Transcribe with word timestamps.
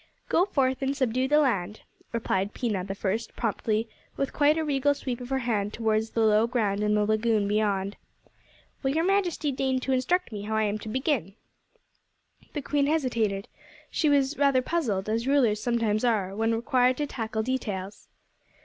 "Go 0.29 0.45
forth 0.45 0.81
and 0.81 0.97
subdue 0.97 1.27
the 1.27 1.37
land," 1.39 1.81
replied 2.11 2.55
Pina 2.55 2.83
the 2.83 2.95
First, 2.95 3.35
promptly, 3.35 3.87
with 4.17 4.33
quite 4.33 4.57
a 4.57 4.65
regal 4.65 4.95
sweep 4.95 5.21
of 5.21 5.29
her 5.29 5.37
hand 5.45 5.73
towards 5.73 6.09
the 6.09 6.21
low 6.21 6.47
ground 6.47 6.81
and 6.81 6.97
the 6.97 7.05
lagoon 7.05 7.47
beyond. 7.47 7.97
"Will 8.81 8.95
your 8.95 9.03
Majesty 9.03 9.51
deign 9.51 9.79
to 9.81 9.91
instruct 9.91 10.31
me 10.31 10.41
how 10.41 10.55
I 10.55 10.63
am 10.63 10.79
to 10.79 10.89
begin?" 10.89 11.35
The 12.53 12.63
Queen 12.63 12.87
hesitated. 12.87 13.47
She 13.91 14.09
was 14.09 14.39
rather 14.39 14.63
puzzled, 14.63 15.07
as 15.07 15.27
rulers 15.27 15.61
sometimes 15.61 16.03
are 16.03 16.35
when 16.35 16.55
required 16.55 16.97
to 16.97 17.05
tackle 17.05 17.43
details. 17.43 18.07